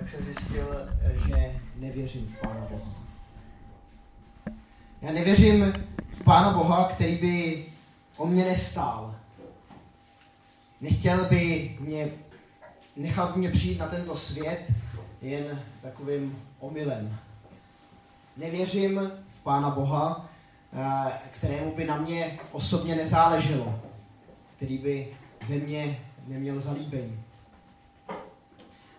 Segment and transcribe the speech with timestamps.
[0.00, 0.66] tak jsem zjistil,
[1.26, 2.90] že nevěřím v Pána Boha.
[5.02, 5.72] Já nevěřím
[6.12, 7.64] v Pána Boha, který by
[8.16, 9.14] o mě nestál.
[10.80, 12.08] Nechtěl by mě,
[12.96, 14.64] nechal by mě přijít na tento svět
[15.22, 17.16] jen takovým omylem.
[18.36, 20.28] Nevěřím v Pána Boha,
[20.72, 23.80] eh, kterému by na mě osobně nezáleželo,
[24.56, 25.08] který by
[25.48, 27.22] ve mně neměl zalíbení.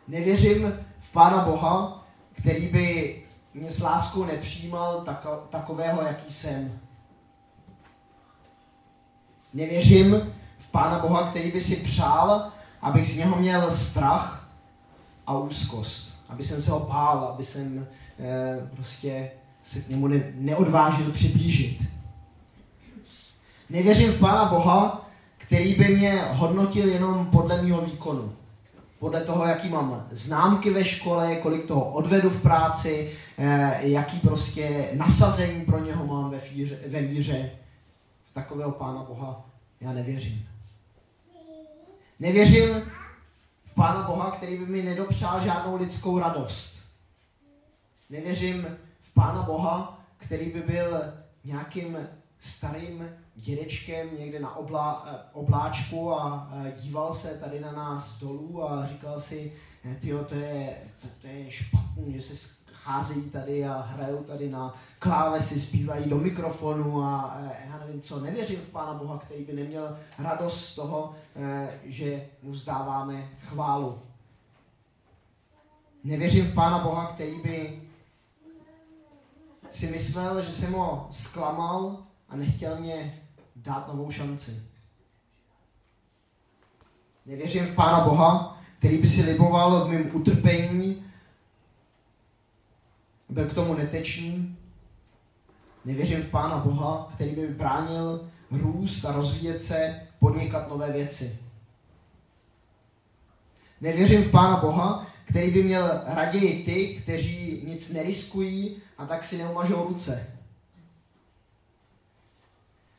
[0.08, 0.74] Nevěřím
[1.12, 3.16] v Pána Boha, který by
[3.54, 6.80] mě s láskou nepřijímal tako, takového, jaký jsem.
[9.54, 14.50] Nevěřím v Pána Boha, který by si přál, abych z něho měl strach
[15.28, 16.14] a úzkost.
[16.30, 17.88] Aby jsem se ho pál, aby jsem
[18.20, 19.32] eh, prostě
[19.64, 21.82] se k němu ne, neodvážil přiblížit.
[23.70, 28.34] Nevěřím v Pána Boha, který by mě hodnotil jenom podle mého výkonu
[29.02, 34.90] podle toho, jaký mám známky ve škole, kolik toho odvedu v práci, eh, jaký prostě
[34.94, 37.52] nasazení pro něho mám ve, fíře, ve víře.
[38.32, 39.46] V takového Pána Boha
[39.82, 40.48] já nevěřím.
[42.20, 42.70] Nevěřím
[43.66, 46.80] v Pána Boha, který by mi nedopřál žádnou lidskou radost.
[48.10, 51.02] Nevěřím v Pána Boha, který by byl
[51.46, 51.98] nějakým
[52.42, 58.64] starým dědečkem někde na oblá, eh, obláčku a eh, díval se tady na nás dolů
[58.64, 59.54] a říkal si,
[59.86, 60.78] eh, tyjo, to je,
[61.22, 67.04] to, je špatný, že se cházejí tady a hrajou tady na klávesy, zpívají do mikrofonu
[67.04, 67.38] a
[67.70, 68.20] já nevím co.
[68.20, 71.16] Nevěřím v Pána Boha, který by neměl radost z toho,
[71.84, 74.00] že mu vzdáváme chválu.
[76.04, 77.82] Nevěřím v Pána Boha, který by
[79.72, 83.22] si myslel, že jsem ho zklamal a nechtěl mě
[83.56, 84.62] dát novou šanci.
[87.26, 91.06] Nevěřím v Pána Boha, který by si liboval v mém utrpení,
[93.30, 94.58] byl k tomu netečný.
[95.86, 101.40] Nevěřím v Pána Boha, který by mi bránil růst a rozvíjet se, podnikat nové věci.
[103.82, 109.38] Nevěřím v Pána Boha, který by měl raději ty, kteří nic neriskují a tak si
[109.38, 110.31] neumažou ruce.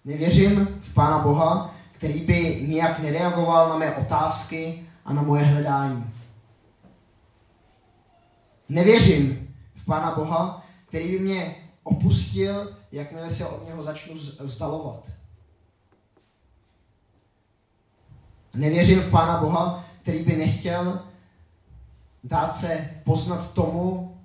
[0.04, 6.10] Nevěřím v Pána Boha, který by nijak nereagoval na mé otázky a na moje hledání.
[8.68, 15.08] Nevěřím v Pána Boha, který by mě opustil, jakmile se od něho začnu vzdalovat.
[18.54, 21.02] Nevěřím v Pána Boha, který by nechtěl
[22.24, 24.16] dát se poznat tomu,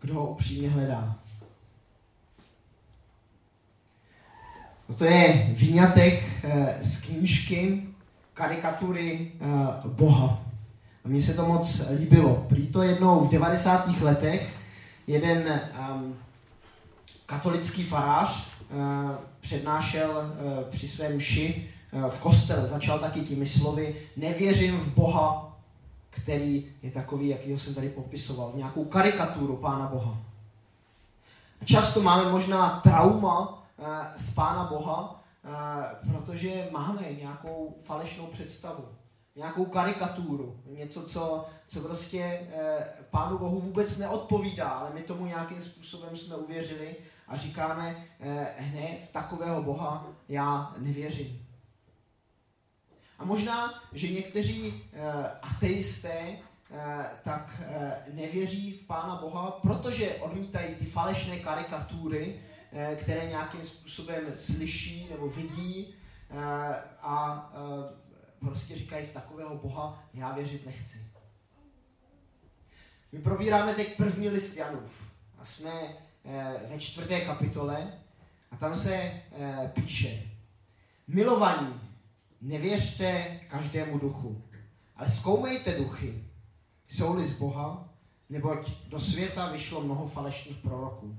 [0.00, 1.18] kdo ho upřímně hledá.
[4.94, 7.82] To je výňatek eh, z knížky
[8.34, 10.42] karikatury eh, Boha.
[11.04, 12.46] A mně se to moc líbilo.
[12.48, 14.00] Prý to jednou v 90.
[14.00, 14.52] letech
[15.06, 15.60] jeden
[15.94, 16.16] um,
[17.26, 19.10] katolický farář uh,
[19.40, 20.34] přednášel
[20.70, 22.68] při svém uh, v kostele.
[22.68, 25.56] Začal taky těmi slovy, nevěřím v Boha,
[26.10, 30.18] který je takový, jaký jsem tady popisoval, nějakou karikaturu Pána Boha.
[31.62, 33.65] A často máme možná trauma Eh,
[34.16, 35.48] z Pána Boha, eh,
[36.10, 38.88] protože máme nějakou falešnou představu,
[39.36, 45.60] nějakou karikaturu, něco, co, co prostě eh, Pánu Bohu vůbec neodpovídá, ale my tomu nějakým
[45.60, 46.96] způsobem jsme uvěřili
[47.28, 48.06] a říkáme,
[48.74, 51.46] ne, v takového Boha já nevěřím.
[53.18, 54.84] A možná, že někteří
[55.42, 56.36] ateisté
[57.24, 57.62] tak
[58.12, 62.55] nevěří v Pána Boha, protože odmítají ty falešné karikatury, Eh,
[62.96, 65.94] které nějakým způsobem slyší nebo vidí
[66.30, 66.36] eh,
[67.00, 67.94] a eh,
[68.38, 70.98] prostě říkají v takového Boha já věřit nechci.
[73.12, 75.72] My probíráme teď první list Janův a jsme
[76.70, 77.92] ve čtvrté kapitole
[78.50, 79.22] a tam se
[79.72, 80.22] píše
[81.08, 81.80] Milovaní,
[82.40, 84.42] nevěřte každému duchu,
[84.96, 86.24] ale zkoumejte duchy,
[86.88, 87.88] jsou-li z Boha,
[88.28, 91.16] neboť do světa vyšlo mnoho falešných proroků.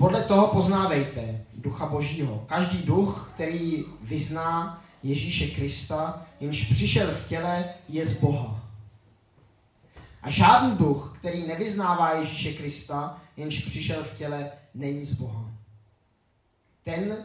[0.00, 2.44] Podle toho poznávejte ducha božího.
[2.48, 8.70] Každý duch, který vyzná Ježíše Krista, jenž přišel v těle, je z Boha.
[10.22, 15.50] A žádný duch, který nevyznává Ježíše Krista, jenž přišel v těle, není z Boha.
[16.84, 17.16] Ten,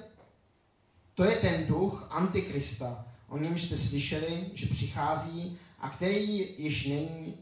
[1.14, 7.34] to je ten duch Antikrista, o němž jste slyšeli, že přichází a který již není,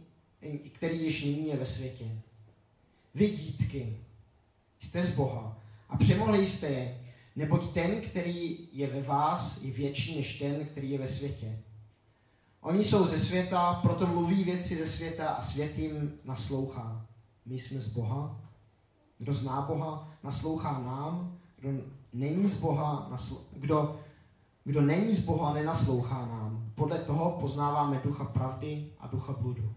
[0.71, 2.06] který již nyní je ve světě.
[3.15, 3.97] Vy dítky,
[4.83, 5.57] Jste z Boha
[5.89, 7.00] a přemohli jste je,
[7.35, 11.59] neboť ten, který je ve vás, je větší než ten, který je ve světě.
[12.62, 17.06] Oni jsou ze světa, proto mluví věci ze světa a svět jim naslouchá.
[17.45, 18.39] My jsme z Boha.
[19.18, 21.38] Kdo zná Boha, naslouchá nám.
[21.59, 21.69] Kdo
[22.13, 24.00] není z Boha, nasl- kdo,
[24.63, 26.71] kdo není z Boha, nenaslouchá nám.
[26.75, 29.74] Podle toho poznáváme ducha pravdy a ducha bludu.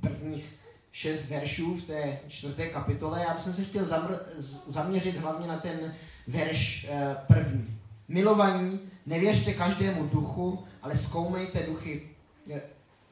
[0.00, 0.61] Prvních
[0.92, 3.24] šest veršů v té čtvrté kapitole.
[3.28, 4.20] Já bych se chtěl zamr-
[4.66, 5.94] zaměřit hlavně na ten
[6.26, 7.78] verš eh, první.
[8.08, 12.02] Milovaní, nevěřte každému duchu, ale zkoumejte duchy,
[12.50, 12.62] eh,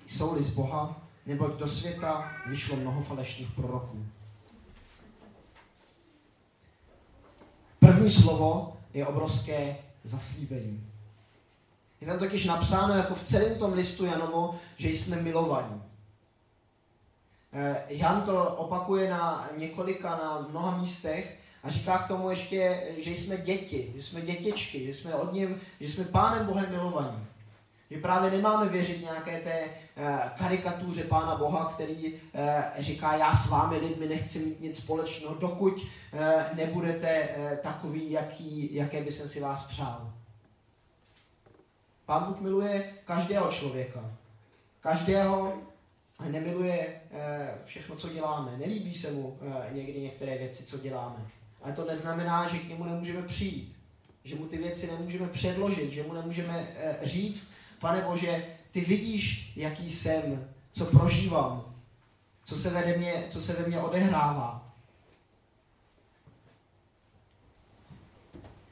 [0.07, 4.05] jsou-li z Boha, neboť do světa vyšlo mnoho falešných proroků.
[7.79, 10.87] První slovo je obrovské zaslíbení.
[12.01, 15.83] Je tam totiž napsáno jako v celém tom listu Janovo, že jsme milovaní.
[17.53, 23.11] Eh, Jan to opakuje na několika, na mnoha místech a říká k tomu ještě, že
[23.11, 27.27] jsme děti, že jsme dětičky, že jsme od ním, že jsme Pánem Bohem milovaní.
[27.91, 33.49] Že právě nemáme věřit nějaké té eh, karikatuře Pána Boha, který eh, říká, já s
[33.49, 35.87] vámi lidmi nechci mít nic společného, dokud
[36.55, 37.29] nebudete
[37.63, 40.13] takový, jaký, jaké by jsem si vás přál.
[42.07, 44.01] Pán Bůh miluje každého člověka.
[44.81, 45.55] Každého
[46.29, 47.01] nemiluje
[47.65, 48.57] všechno, co děláme.
[48.59, 49.39] Nelíbí se mu
[49.73, 51.27] někdy některé věci, co děláme.
[51.63, 53.77] Ale to neznamená, že k němu nemůžeme přijít.
[54.25, 56.69] Že mu ty věci nemůžeme předložit, že mu nemůžeme
[57.03, 61.75] říct, pane Bože, ty vidíš, jaký jsem, co prožívám,
[62.45, 64.75] co se ve mně, co se ve mně odehrává.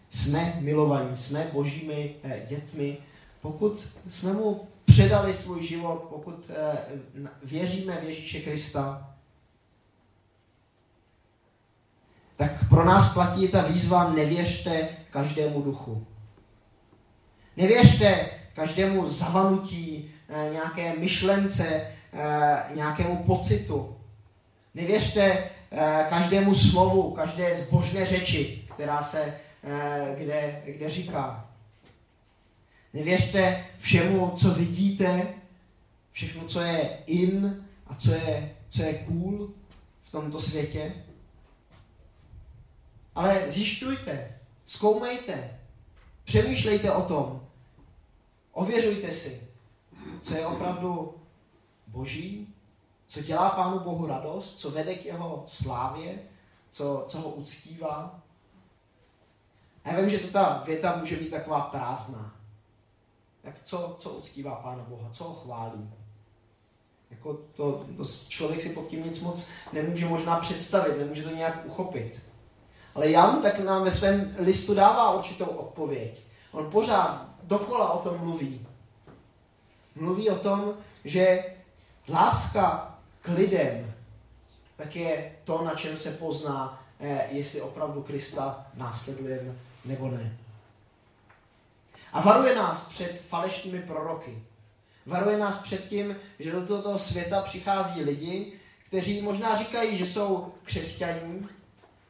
[0.09, 2.15] Jsme milovaní, jsme božími
[2.49, 2.99] dětmi,
[3.53, 6.51] pokud jsme mu předali svůj život, pokud
[7.45, 9.15] věříme v Ježíše Krista,
[12.37, 16.07] tak pro nás platí ta výzva nevěřte každému duchu.
[17.57, 20.11] Nevěřte každému zavanutí,
[20.53, 21.93] nějaké myšlence,
[22.75, 23.97] nějakému pocitu.
[24.75, 25.51] Nevěřte
[26.09, 29.35] každému slovu, každé zbožné řeči, která se
[30.19, 31.48] kde, kde říká.
[32.93, 35.35] Nevěřte všemu, co vidíte,
[36.13, 39.51] všechno, co je in a co je, co je cool
[40.03, 40.95] v tomto světě.
[43.15, 45.61] Ale zjišťujte, zkoumejte,
[46.25, 47.47] přemýšlejte o tom,
[48.53, 49.41] ověřujte si,
[50.21, 51.15] co je opravdu
[51.87, 52.55] boží,
[53.07, 56.19] co dělá Pánu Bohu radost, co vede k jeho slávě,
[56.71, 58.23] co, co ho uctívá.
[59.85, 62.38] Já vím, že to ta věta může být taková prázdná.
[63.49, 65.91] Tak co, co uctívá Pána Boha, co ho chválí?
[67.11, 71.67] Jako to, to, člověk si pod tím nic moc nemůže možná představit, nemůže to nějak
[71.67, 72.21] uchopit.
[72.95, 76.21] Ale Jan tak nám ve svém listu dává určitou odpověď.
[76.53, 78.67] On pořád dokola o tom mluví.
[79.97, 80.75] Mluví o tom,
[81.05, 81.45] že
[82.09, 83.95] láska k lidem
[84.77, 86.83] tak je to, na čem se pozná,
[87.31, 89.55] jestli opravdu Krista následujeme
[89.85, 90.39] nebo ne.
[92.13, 94.43] A varuje nás před falešnými proroky.
[95.07, 98.53] Varuje nás před tím, že do tohoto světa přichází lidi,
[98.87, 101.49] kteří možná říkají, že jsou křesťaní,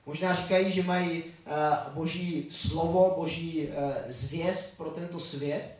[0.06, 3.74] možná říkají, že mají uh, boží slovo, boží uh,
[4.06, 5.78] zvěst pro tento svět,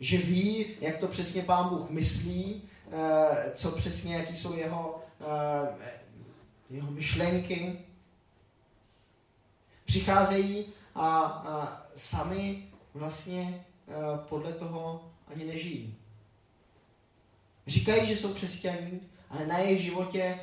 [0.00, 2.92] že ví, jak to přesně pán Bůh myslí, uh,
[3.54, 5.02] co přesně, jaký jsou jeho,
[6.70, 7.78] jeho myšlenky.
[9.84, 13.64] Přicházejí a, a sami vlastně
[14.28, 15.94] podle toho ani nežijí.
[17.66, 20.38] Říkají, že jsou křesťaní, ale na jejich životě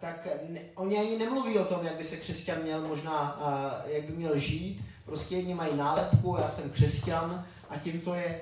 [0.00, 3.40] tak ne, oni ani nemluví o tom, jak by se křesťan měl možná,
[3.86, 4.84] jak by měl žít.
[5.04, 8.40] Prostě jedni mají nálepku, já jsem křesťan a tím to je.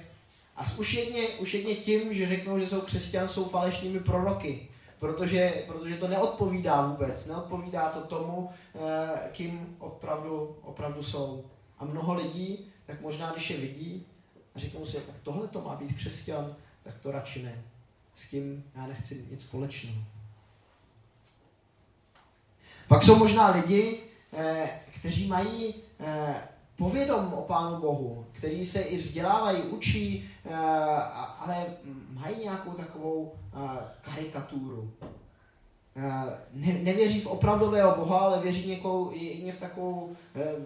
[0.57, 4.69] A už jedně, už jedně tím, že řeknou, že jsou křesťan, jsou falešnými proroky.
[4.99, 8.51] Protože, protože to neodpovídá vůbec, neodpovídá to tomu,
[9.33, 11.45] kým opravdu, opravdu jsou.
[11.79, 14.07] A mnoho lidí, tak možná když je vidí
[14.55, 17.63] a řeknou si, tak tohle to má být křesťan, tak to radši ne.
[18.17, 20.03] S tím já nechci nic společného.
[22.89, 24.01] Pak jsou možná lidi,
[24.95, 25.75] kteří mají
[26.77, 30.31] povědom o Pánu Bohu, kteří se i vzdělávají, učí,
[31.39, 31.67] ale
[32.11, 33.39] mají nějakou takovou
[34.01, 34.93] karikaturu.
[36.53, 40.17] Ne, nevěří v opravdového Boha, ale věří někou, jedně v takovou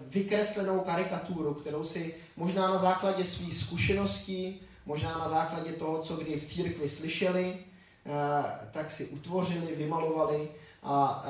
[0.07, 6.39] vykreslenou karikaturu, kterou si možná na základě svých zkušeností, možná na základě toho, co kdy
[6.39, 7.57] v církvi slyšeli,
[8.71, 10.49] tak si utvořili, vymalovali
[10.83, 11.25] a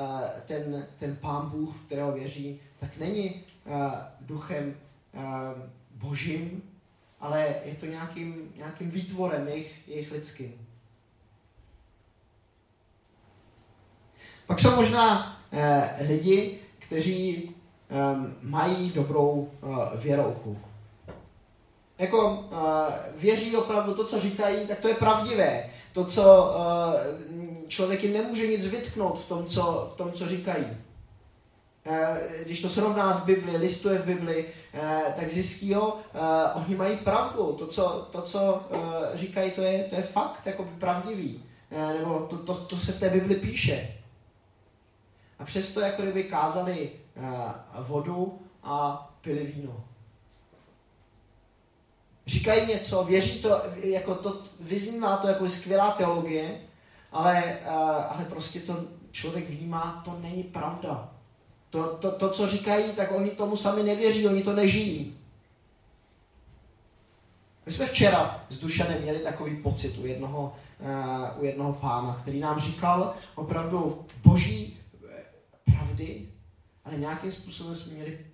[0.46, 3.42] ten, ten pán Bůh, kterého věří, tak není
[4.20, 4.74] duchem
[5.90, 6.62] božím,
[7.20, 10.66] ale je to nějakým, nějakým výtvorem jejich, jejich lidským.
[14.50, 17.50] Pak jsou možná eh, lidi, kteří
[17.90, 17.94] eh,
[18.42, 20.58] mají dobrou eh, věrouchu.
[21.98, 25.70] Jako eh, věří opravdu to, co říkají, tak to je pravdivé.
[25.92, 30.66] To, co eh, člověk jim nemůže nic vytknout v tom, co, v tom, co říkají.
[31.86, 36.76] Eh, když to srovná s Bibli, listuje v Bibli, eh, tak zjistí, jo, eh, oni
[36.76, 37.52] mají pravdu.
[37.52, 38.60] To, co, to, co
[39.14, 41.42] říkají, to je, to je fakt jako pravdivý.
[41.98, 43.99] Nebo to, to, to se v té Bibli píše.
[45.40, 46.90] A přesto jako kdyby kázali
[47.78, 49.84] vodu a pili víno.
[52.26, 56.60] Říkají něco, věří to, jako to, vyznívá to jako skvělá teologie,
[57.12, 57.60] ale,
[58.08, 61.08] ale prostě to člověk vnímá, to není pravda.
[61.70, 65.16] To, to, to, co říkají, tak oni tomu sami nevěří, oni to nežijí.
[67.66, 70.56] My jsme včera s Dušanem měli takový pocit u jednoho,
[71.34, 74.79] uh, u jednoho pána, který nám říkal opravdu boží eh,
[75.64, 76.28] pravdy,
[76.84, 78.26] ale nějakým způsobem jsme měli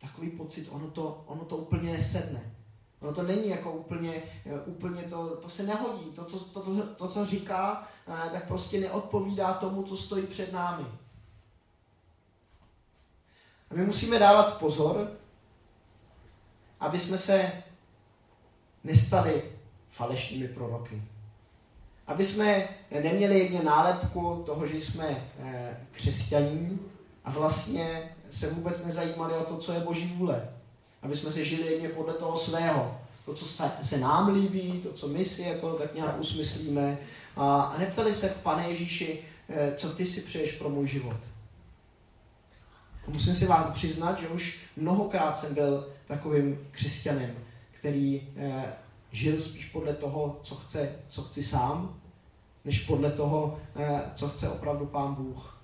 [0.00, 2.54] takový pocit, ono to, ono to úplně nesedne.
[3.00, 6.04] Ono to není jako úplně, eh, úplně to, to se nehodí.
[6.04, 10.84] To, co, to, to, to, co říká, tak prostě neodpovídá tomu, co stojí před námi.
[13.70, 15.16] A my musíme dávat pozor,
[16.80, 17.62] aby jsme se
[18.84, 19.52] nestali
[19.90, 21.02] falešnými proroky.
[22.06, 22.68] Aby jsme
[23.02, 26.78] neměli jedně nálepku toho, že jsme eh, křesťaní
[27.24, 30.48] a vlastně se vůbec nezajímali o to, co je Boží vůle.
[31.02, 33.00] Aby jsme se žili jedně podle toho svého.
[33.24, 33.44] To, co
[33.82, 36.98] se nám líbí, to, co my si jako tak nějak usmyslíme.
[37.36, 41.16] A neptali se, pane Ježíši, eh, co ty si přeješ pro můj život.
[43.06, 47.34] A musím si vám přiznat, že už mnohokrát jsem byl takovým křesťanem,
[47.78, 48.72] který eh,
[49.14, 52.00] žil spíš podle toho, co chce, co chci sám,
[52.64, 55.60] než podle toho, eh, co chce opravdu Pán Bůh.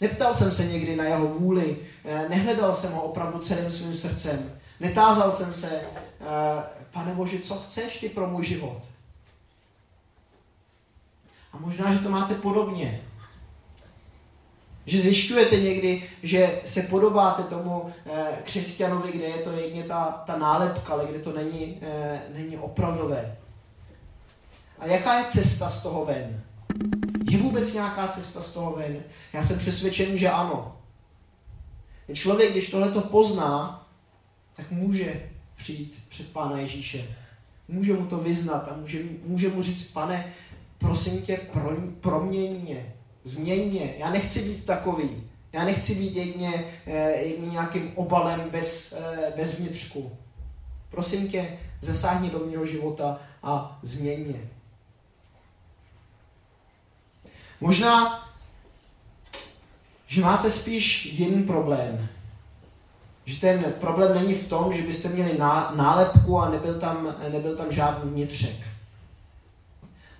[0.00, 4.52] Neptal jsem se někdy na jeho vůli, eh, nehledal jsem ho opravdu celým svým srdcem,
[4.80, 8.82] netázal jsem se, eh, pane Bože, co chceš ty pro můj život?
[11.52, 13.00] A možná, že to máte podobně.
[14.86, 20.36] Že zjišťujete někdy, že se podobáte tomu eh, křesťanovi, kde je to jedně ta, ta
[20.38, 23.36] nálepka, ale kde to není, eh, není opravdové.
[24.78, 26.42] A jaká je cesta z toho ven?
[27.30, 29.02] Je vůbec nějaká cesta z toho ven?
[29.32, 30.76] Já jsem přesvědčen, že ano.
[32.14, 33.86] Člověk, když tohle to pozná,
[34.56, 35.22] tak může
[35.56, 37.04] přijít před Pána Ježíše.
[37.68, 40.32] Může mu to vyznat a může, může mu říct, pane,
[40.78, 41.70] prosím tě, pro,
[42.00, 42.92] proměň mě,
[43.24, 43.94] Změň mě.
[43.98, 45.22] Já nechci být takový.
[45.52, 50.16] Já nechci být jedně, eh, jedně nějakým obalem bez, eh, bez vnitřku.
[50.90, 54.40] Prosím tě, zasáhni do mého života a změň mě.
[57.60, 58.24] Možná,
[60.06, 62.08] že máte spíš jiný problém.
[63.24, 65.38] Že ten problém není v tom, že byste měli
[65.74, 68.56] nálepku a nebyl tam, nebyl tam žádný vnitřek.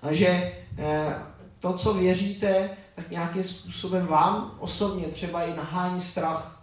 [0.01, 1.15] Ale že eh,
[1.59, 6.59] to, co věříte, tak nějakým způsobem vám osobně třeba i nahání strach.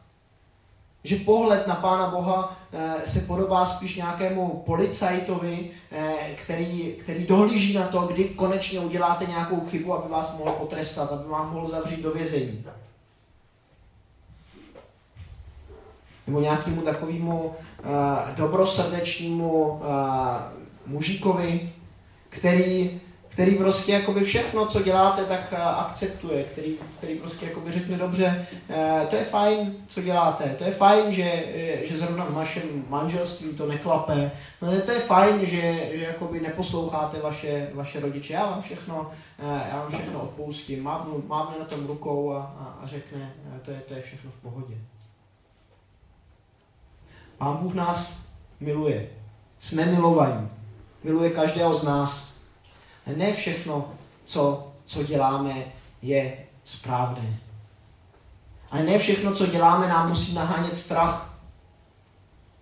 [1.05, 7.75] Že pohled na Pána Boha eh, se podobá spíš nějakému policajtovi, eh, který, který dohlíží
[7.75, 12.03] na to, kdy konečně uděláte nějakou chybu, aby vás mohl potrestat, aby vás mohl zavřít
[12.03, 12.65] do vězení.
[16.27, 17.55] Nebo nějakému takovému
[18.37, 19.81] dobrosrdečnému uh,
[20.87, 21.73] mužíkovi,
[22.29, 27.97] který který prostě jakoby všechno, co děláte, tak eh, akceptuje, který, který prostě jakoby řekne
[27.97, 31.23] dobře, eh, to je fajn, co děláte, to je fajn, že,
[31.55, 34.31] eh, že zrovna v našem manželství to neklape,
[34.63, 39.11] no, to je fajn, že, že jakoby neposloucháte vaše, vaše rodiče, já vám všechno,
[39.71, 43.33] já vám všechno odpustím, mávnu, mávne na tom rukou a, a, a řekne,
[43.63, 44.75] to je, to je všechno v pohodě.
[47.39, 48.27] Pán Bůh nás
[48.61, 49.09] miluje.
[49.59, 50.49] Jsme milovaní.
[51.05, 52.30] Miluje každého z nás.
[53.17, 53.93] Ne všechno,
[54.25, 55.65] co, co děláme,
[56.03, 57.39] je správné.
[58.71, 61.39] Ale ne všechno, co děláme, nám musí nahánět strach.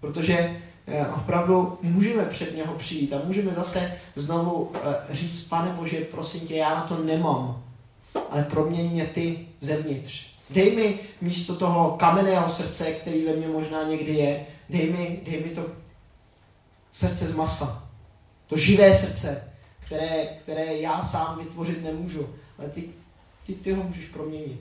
[0.01, 6.01] Protože eh, opravdu můžeme před něho přijít a můžeme zase znovu eh, říct, pane Bože,
[6.01, 7.63] prosím tě, já na to nemám,
[8.31, 10.39] ale proměň mě ty zevnitř.
[10.51, 15.45] Dej mi místo toho kamenného srdce, který ve mně možná někdy je, dej mi, dej
[15.45, 15.67] mi to
[16.93, 17.89] srdce z masa.
[18.47, 19.53] To živé srdce,
[19.89, 22.29] které, které já sám vytvořit nemůžu,
[22.59, 22.91] ale ty,
[23.47, 24.61] ty, ty ho můžeš proměnit.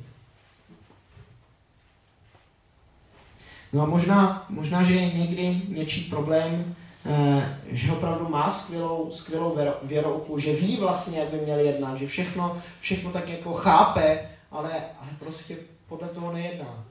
[3.73, 10.39] No a možná, možná že někdy něčí problém eh, že opravdu má skvělou, skvělou věrouku,
[10.39, 15.09] že ví vlastně, jak by měl jednat, že všechno, všechno tak jako chápe, ale, ale
[15.19, 15.57] prostě
[15.87, 16.85] podle toho nejedná.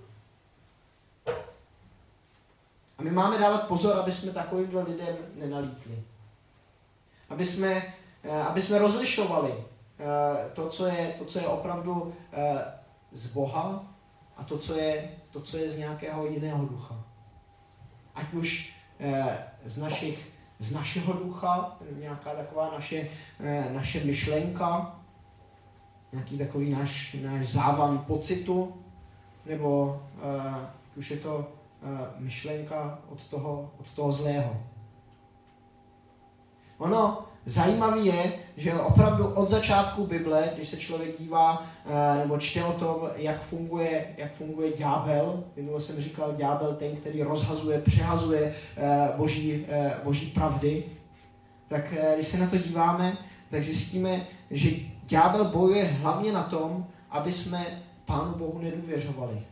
[2.98, 6.02] A my máme dávat pozor, aby jsme takovýmhle lidem nenalítli.
[7.30, 7.94] Aby jsme,
[8.30, 12.64] aby jsme rozlišovali eh, to, co je, to, co je opravdu eh,
[13.12, 13.84] z Boha
[14.36, 17.04] a to, co je, to, co je z nějakého jiného ducha.
[18.14, 18.76] Ať už
[19.64, 20.28] z, našich,
[20.58, 23.08] z našeho ducha, nějaká taková naše,
[23.72, 25.00] naše myšlenka,
[26.12, 28.82] nějaký takový náš, náš závan pocitu,
[29.46, 30.02] nebo
[30.96, 31.48] už je to
[32.18, 34.56] myšlenka od toho, od toho zlého.
[36.78, 41.66] Ono zajímavé je, že opravdu od začátku Bible, když se člověk dívá
[42.18, 47.22] nebo čte o tom, jak funguje, jak funguje ďábel, minule jsem říkal ďábel ten, který
[47.22, 48.54] rozhazuje, přehazuje
[49.16, 49.66] boží,
[50.04, 50.84] boží pravdy,
[51.68, 53.16] tak když se na to díváme,
[53.50, 54.70] tak zjistíme, že
[55.04, 57.66] ďábel bojuje hlavně na tom, aby jsme
[58.04, 59.42] Pánu Bohu nedůvěřovali.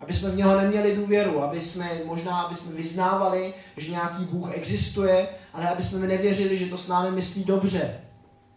[0.00, 4.54] Aby jsme v něho neměli důvěru, aby jsme možná aby jsme vyznávali, že nějaký Bůh
[4.54, 8.00] existuje, ale aby jsme nevěřili, že to s námi myslí dobře.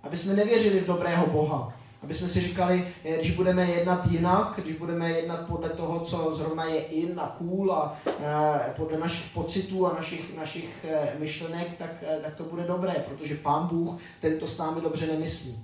[0.03, 1.73] Aby jsme nevěřili v dobrého Boha.
[2.03, 2.87] Aby jsme si říkali,
[3.19, 7.73] když budeme jednat jinak, když budeme jednat podle toho, co zrovna je in a cool
[7.73, 12.63] a e, podle našich pocitů a našich, našich e, myšlenek, tak, e, tak to bude
[12.63, 15.63] dobré, protože Pán Bůh tento s námi dobře nemyslí.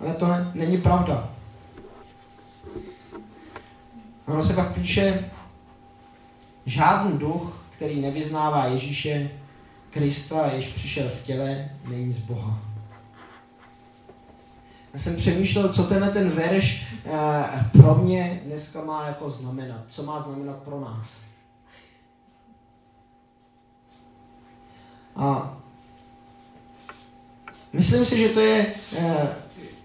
[0.00, 1.30] Ale to ne, není pravda.
[4.26, 5.30] Ono se pak píše,
[6.70, 9.30] žádný duch, který nevyznává Ježíše
[9.90, 12.58] Krista, jež přišel v těle, není z Boha.
[14.94, 19.80] Já jsem přemýšlel, co tenhle ten verš eh, pro mě dneska má jako znamenat.
[19.88, 21.20] Co má znamenat pro nás.
[25.16, 25.56] A
[27.72, 29.28] myslím si, že to je, eh,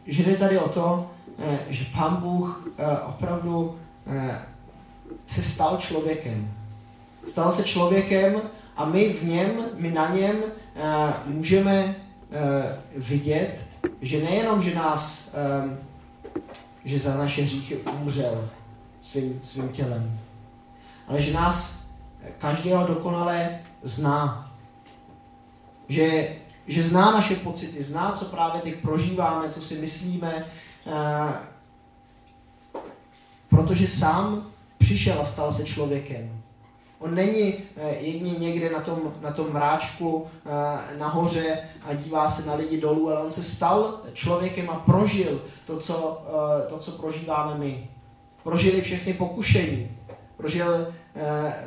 [0.06, 2.68] že jde tady o to, eh, že Pán Bůh
[3.08, 3.80] opravdu
[5.28, 6.65] se stal člověkem.
[7.28, 8.42] Stal se člověkem
[8.76, 10.36] a my v něm, my na něm
[10.76, 11.96] eh, můžeme
[12.32, 13.60] eh, vidět,
[14.02, 15.36] že nejenom, že nás,
[16.86, 18.50] že za naše hříchy umřel
[19.02, 20.20] svým, svým tělem,
[21.08, 21.86] ale že nás
[22.38, 24.52] každého dokonale zná.
[25.88, 26.36] Že,
[26.68, 30.46] že zná naše pocity, zná, co právě teď prožíváme, co si myslíme,
[33.50, 36.35] protože sám přišel a stal se člověkem.
[37.00, 42.46] On není eh, jedině někde na tom, na tom mráčku eh, nahoře a dívá se
[42.46, 46.92] na lidi dolů, ale on se stal člověkem a prožil to, co, eh, to, co
[46.92, 47.90] prožíváme my.
[48.44, 49.98] Prožili všechny pokušení.
[50.38, 50.94] Prožil,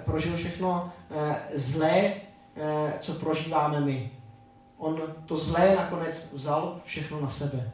[0.05, 0.93] prožil všechno
[1.55, 2.13] zlé,
[3.01, 4.11] co prožíváme my.
[4.77, 7.73] On to zlé nakonec vzal všechno na sebe.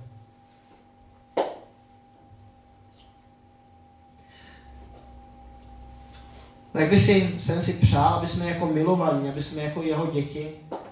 [6.75, 10.51] Tak by si, jsem si přál, aby jsme jako milovaní, aby jsme jako jeho děti,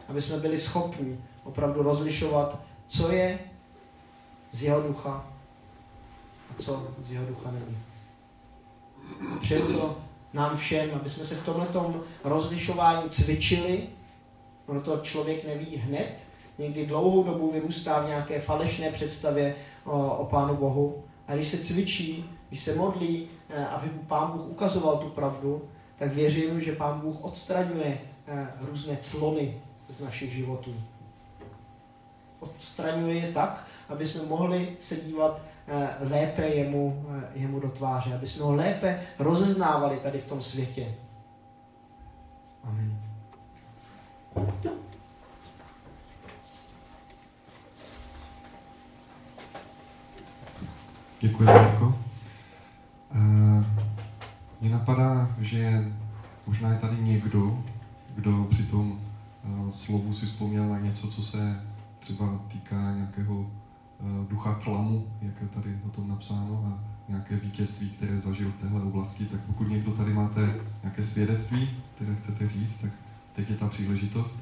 [0.09, 3.39] aby jsme byli schopni opravdu rozlišovat, co je
[4.53, 5.27] z jeho ducha
[6.51, 7.79] a co z jeho ducha není.
[9.41, 9.99] Přeju to
[10.33, 11.67] nám všem, aby jsme se v tomhle
[12.25, 13.83] rozlišování cvičili.
[14.67, 16.19] Ono to člověk neví hned.
[16.59, 21.05] Někdy dlouhou dobu vyrůstá v nějaké falešné představě o, o Pánu Bohu.
[21.29, 25.63] A když se cvičí, když se modlí, eh, aby mu Pán Bůh ukazoval tu pravdu,
[25.99, 30.75] tak věřím, že Pán Bůh odstraňuje eh, různé clony z našich životů.
[32.41, 38.27] Odstraňuje je tak, aby jsme mohli se dívat eh, lépe jemu, jemu do tváře, aby
[38.27, 40.95] jsme ho lépe rozeznávali tady v tom světě.
[42.65, 42.99] Amen.
[51.21, 52.02] Děkuji, Marko.
[54.63, 55.93] Mě napadá, že
[56.47, 57.65] možná je tady někdo,
[58.15, 58.93] kdo při tom
[59.45, 61.63] uh, slovu si vzpomněl na něco, co se
[61.99, 63.49] třeba týká nějakého uh,
[64.29, 68.83] ducha klamu, jak je tady o tom napsáno, a nějaké vítězství, které zažil v téhle
[68.83, 72.91] oblasti, tak pokud někdo tady máte nějaké svědectví, které chcete říct, tak
[73.33, 74.39] teď je ta příležitost.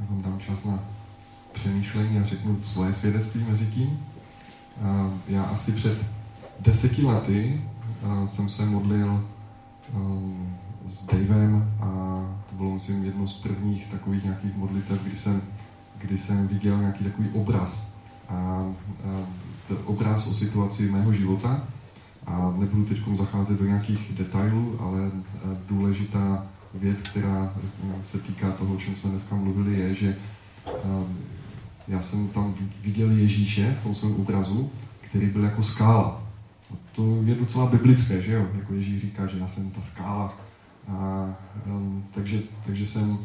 [0.00, 0.78] Já vám dám čas na
[1.52, 4.06] přemýšlení a řeknu svoje svědectví mezi tím.
[5.28, 6.17] Já asi před
[6.60, 7.60] deseti lety
[8.26, 9.24] jsem se modlil
[10.88, 11.86] s Davem a
[12.50, 15.42] to bylo, myslím, jedno z prvních takových nějakých modlitev, kdy jsem,
[15.98, 17.96] kdy jsem viděl nějaký takový obraz.
[18.28, 18.72] A, a
[19.84, 21.64] obraz o situaci mého života.
[22.26, 25.10] A nebudu teď zacházet do nějakých detailů, ale
[25.68, 27.52] důležitá věc, která
[28.04, 30.16] se týká toho, o čem jsme dneska mluvili, je, že
[31.88, 36.27] já jsem tam viděl Ježíše v tom svém obrazu, který byl jako skála.
[36.92, 38.46] To je docela biblické, že jo?
[38.58, 40.38] Jako Ježíš říká, že já jsem ta skála.
[40.88, 41.28] A,
[41.66, 43.18] um, takže, takže jsem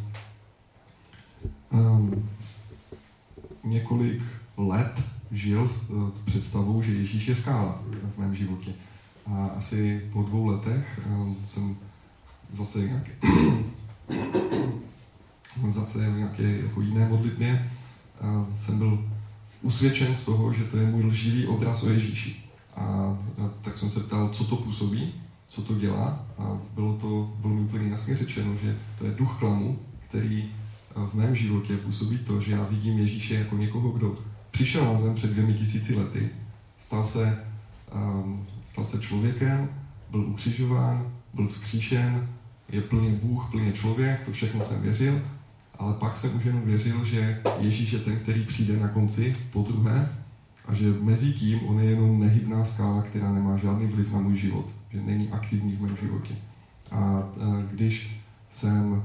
[1.69, 2.29] um,
[3.63, 4.21] několik
[4.57, 5.01] let
[5.31, 7.81] žil s uh, představou, že Ježíš je skála
[8.15, 8.71] v mém životě.
[9.25, 11.75] A asi po dvou letech um, jsem
[12.51, 13.11] zase nějaké,
[15.69, 17.69] zase nějaké jako jiné modlitbě
[18.55, 19.05] jsem byl
[19.61, 22.42] usvědčen z toho, že to je můj lživý obraz o Ježíši.
[22.75, 25.13] A, a tak jsem se ptal, co to působí,
[25.47, 26.25] co to dělá.
[26.37, 30.51] A bylo to, bylo mi úplně jasně řečeno, že to je duch klamu, který
[30.95, 34.17] v mém životě působí to, že já vidím Ježíše jako někoho, kdo
[34.51, 36.29] přišel na zem před dvěmi tisíci lety,
[36.77, 37.45] stal se,
[37.95, 39.69] um, stal se člověkem,
[40.11, 42.29] byl ukřižován, byl vzkříšen,
[42.69, 45.21] je plně Bůh, plně člověk, to všechno jsem věřil
[45.79, 49.61] ale pak jsem už jenom věřil, že Ježíš je ten, který přijde na konci po
[49.61, 50.15] druhé
[50.65, 54.37] a že mezi tím on je jenom nehybná skála, která nemá žádný vliv na můj
[54.37, 56.35] život, že není aktivní v mém životě.
[56.91, 57.23] A
[57.71, 58.19] když
[58.51, 59.03] jsem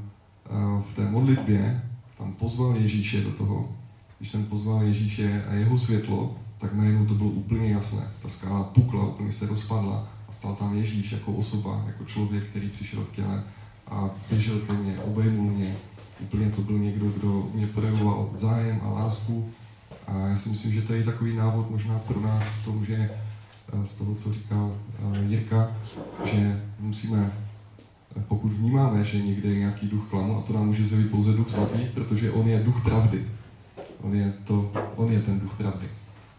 [0.91, 1.83] v té modlitbě
[2.19, 3.69] tam pozval Ježíše do toho,
[4.19, 8.03] když jsem pozval Ježíše a jeho světlo, tak najednou to bylo úplně jasné.
[8.23, 12.69] Ta skála pukla, úplně se rozpadla a stal tam Ježíš jako osoba, jako člověk, který
[12.69, 13.43] přišel v těle
[13.87, 15.77] a běžel ke mně, obejmul mě
[16.21, 19.51] Úplně to byl někdo, kdo mě projevoval zájem a lásku.
[20.09, 22.95] A já si myslím, že to je takový návod možná pro nás v tom, že
[22.95, 24.77] eh, z toho, co říkal
[25.15, 25.77] eh, Jirka,
[26.25, 27.33] že musíme,
[28.17, 31.33] eh, pokud vnímáme, že někde je nějaký duch klamu, a to nám může zjevit pouze
[31.33, 33.25] duch svatý, protože on je duch pravdy.
[34.01, 35.89] On je, to, on je ten duch pravdy.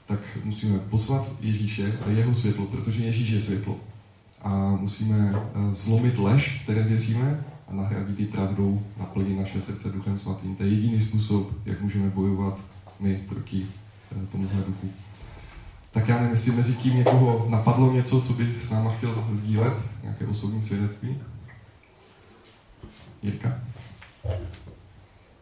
[0.05, 3.75] Tak musíme poslat Ježíše a jeho světlo, protože Ježíš je světlo.
[4.41, 5.36] A musíme
[5.73, 10.55] zlomit lež, které věříme, a nahradit ji pravdou, naplnit naše srdce Duchem Svatým.
[10.55, 12.60] To je jediný způsob, jak můžeme bojovat
[12.99, 13.67] my proti
[14.12, 14.89] eh, tomuhle duchu.
[15.91, 19.73] Tak já nevím, jestli mezi tím někoho napadlo něco, co by s náma chtěl sdílet,
[20.03, 21.17] nějaké osobní svědectví.
[23.21, 23.59] Jirka?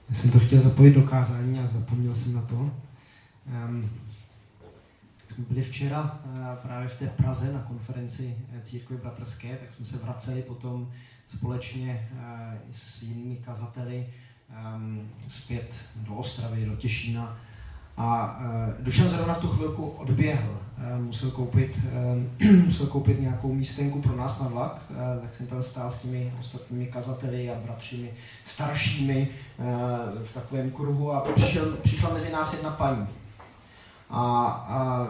[0.10, 2.56] Já jsem to chtěl zapojit do kázání a zapomněl jsem na to.
[2.56, 3.90] Um,
[5.50, 10.42] byli včera uh, právě v té Praze na konferenci církve bratrské, tak jsme se vraceli
[10.42, 10.92] potom
[11.28, 14.08] společně eh, s jinými kazateli
[14.50, 17.40] ehm, zpět do Ostravy, do Těšína.
[17.98, 20.58] A uh, Dušan zrovna v tu chvilku odběhl.
[20.78, 21.78] Uh, musel, koupit,
[22.40, 26.02] uh, musel koupit nějakou místenku pro nás na vlak, uh, tak jsem tam stál s
[26.02, 28.10] těmi ostatními kazateli a bratřími
[28.46, 29.66] staršími uh,
[30.24, 33.08] v takovém kruhu a přišel, přišla mezi nás jedna paní.
[34.10, 35.08] A, a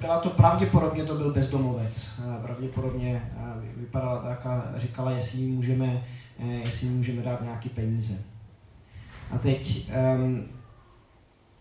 [0.00, 2.20] byla to pravděpodobně to byl bezdomovec.
[2.42, 3.32] Pravděpodobně
[3.76, 6.04] vypadala tak a říkala, jestli jí můžeme,
[6.38, 8.14] jestli jí můžeme dát nějaké peníze.
[9.30, 9.90] A teď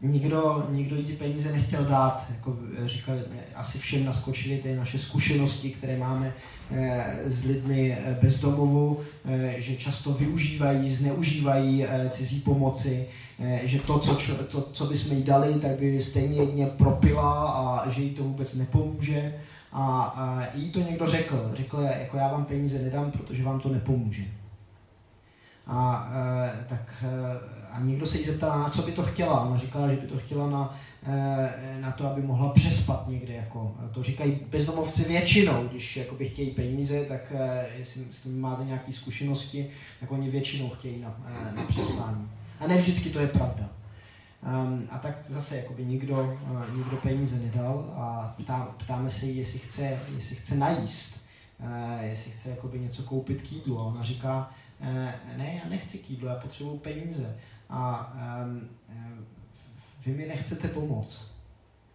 [0.02, 2.26] nikdo, nikdo jí ty peníze nechtěl dát.
[2.30, 3.22] Jako říkali,
[3.56, 6.34] asi všem naskočily ty naše zkušenosti, které máme
[6.72, 13.08] eh, s lidmi bez domovu, eh, že často využívají, zneužívají eh, cizí pomoci,
[13.40, 14.18] Eh, že to, co,
[14.52, 18.56] to, co bychom jí dali, tak by stejně jedně propila a že jí to vůbec
[18.56, 19.34] nepomůže.
[19.72, 23.70] A, a jí to někdo řekl, řekl, jako já vám peníze nedám, protože vám to
[23.70, 24.24] nepomůže.
[25.68, 27.40] A, eh, tak eh,
[27.76, 29.42] a někdo se jí zeptal, na co by to chtěla.
[29.42, 30.78] Ona říkala, že by to chtěla na,
[31.80, 33.34] na to, aby mohla přespat někde.
[33.34, 33.76] Jako.
[33.94, 37.34] To říkají bezdomovci většinou, když jakoby chtějí peníze, tak
[37.78, 41.18] jestli s tím máte nějaké zkušenosti, tak oni většinou chtějí na,
[41.56, 42.30] na přespání.
[42.60, 43.70] A ne vždycky to je pravda.
[44.64, 46.38] Um, a tak zase jakoby nikdo,
[46.76, 51.22] nikdo peníze nedal a ptá, ptáme se jí, jestli chce, jestli chce najíst,
[52.02, 53.80] jestli chce jakoby něco koupit k jídlu.
[53.80, 54.52] A ona říká,
[55.38, 57.36] ne, já nechci k jídlu, já potřebuji peníze.
[57.70, 58.14] A
[58.46, 58.70] um,
[60.06, 61.32] vy mi nechcete pomoct.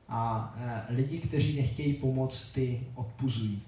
[0.09, 3.63] A uh, lidi, kteří nechtějí pomoct, ty odpuzují.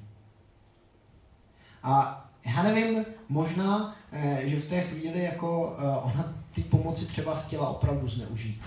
[1.82, 7.40] A já nevím, možná, uh, že v té chvíli jako uh, ona ty pomoci třeba
[7.40, 8.60] chtěla opravdu zneužít.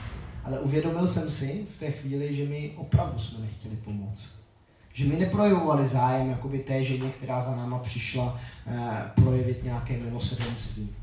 [0.44, 4.46] Ale uvědomil jsem si v té chvíli, že my opravdu jsme nechtěli pomoct.
[4.94, 8.40] Že my neprojevovali zájem jakoby té ženě, která za náma přišla
[9.16, 10.96] projevit nějaké milosrdenství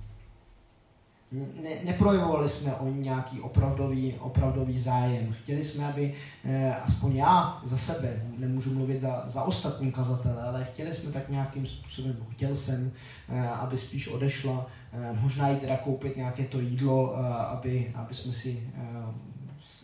[1.33, 5.33] ne, neprojevovali jsme o nějaký opravdový, opravdový zájem.
[5.33, 6.14] Chtěli jsme, aby,
[6.45, 11.29] eh, aspoň já za sebe, nemůžu mluvit za, za ostatní kazatele, ale chtěli jsme tak
[11.29, 12.92] nějakým způsobem, chtěl jsem,
[13.29, 18.14] eh, aby spíš odešla, eh, možná i teda koupit nějaké to jídlo, eh, aby, aby
[18.14, 19.14] jsme si, eh,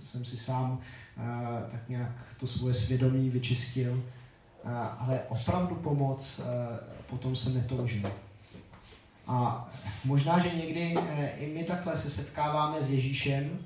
[0.07, 0.81] jsem si sám
[1.21, 4.03] eh, tak nějak to svoje svědomí vyčistil.
[4.99, 6.41] ale opravdu pomoc
[7.11, 8.07] potom se netoužím.
[9.29, 9.69] A
[10.05, 10.95] možná, že někdy
[11.39, 13.59] i my takhle se setkáváme s Ježíšem.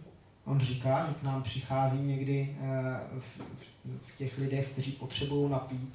[0.44, 2.57] On říká, že k nám přichází někdy
[3.85, 5.94] v těch lidech, kteří potřebují napít,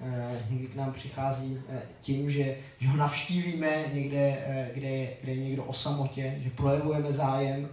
[0.00, 5.16] Eh, někdy k nám přichází eh, tím, že, že ho navštívíme někde, eh, kde je,
[5.22, 7.68] kde je někdo o samotě, že projevujeme zájem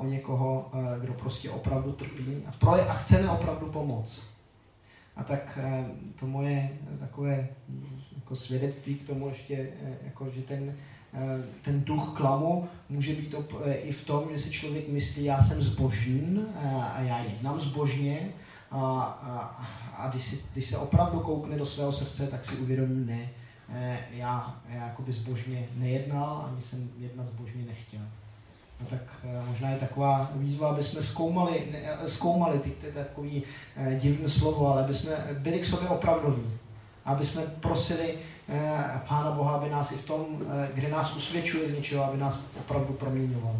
[0.00, 4.31] o někoho, kdo prostě opravdu trpí a, proje, a chceme opravdu pomoct.
[5.16, 5.58] A tak
[6.20, 6.70] to moje
[7.00, 7.48] takové
[8.16, 9.68] jako svědectví k tomu ještě,
[10.04, 10.74] jako, že ten,
[11.62, 13.34] ten duch klamu může být
[13.82, 16.44] i v tom, že si člověk myslí, já jsem zbožný
[16.94, 18.32] a já jednám zbožně
[18.72, 23.06] a, a, a když, si, když se opravdu koukne do svého srdce, tak si uvědomí,
[23.06, 23.30] ne,
[23.68, 28.00] eh, já, já jakoby zbožně nejednal, ani jsem jednat zbožně nechtěl.
[28.82, 32.86] No tak eh, možná je taková výzva, aby jsme zkoumali, ne, eh, zkoumali ty, ty
[32.92, 33.42] takový
[33.76, 36.42] eh, divné slovo, ale aby jsme byli k sobě opravdoví.
[37.04, 38.14] Aby jsme prosili
[38.48, 42.18] eh, Pána Boha, aby nás i v tom, eh, kde nás usvědčuje z něčeho, aby
[42.18, 43.56] nás opravdu proměňoval.